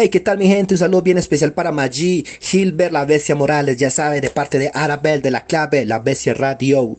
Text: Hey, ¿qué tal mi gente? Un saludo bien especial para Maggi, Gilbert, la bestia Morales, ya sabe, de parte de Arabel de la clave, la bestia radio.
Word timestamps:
Hey, 0.00 0.10
¿qué 0.10 0.20
tal 0.20 0.38
mi 0.38 0.46
gente? 0.46 0.74
Un 0.74 0.78
saludo 0.78 1.02
bien 1.02 1.18
especial 1.18 1.52
para 1.52 1.72
Maggi, 1.72 2.24
Gilbert, 2.40 2.92
la 2.92 3.04
bestia 3.04 3.34
Morales, 3.34 3.78
ya 3.78 3.90
sabe, 3.90 4.20
de 4.20 4.30
parte 4.30 4.56
de 4.60 4.70
Arabel 4.72 5.22
de 5.22 5.32
la 5.32 5.44
clave, 5.44 5.84
la 5.84 5.98
bestia 5.98 6.34
radio. 6.34 6.96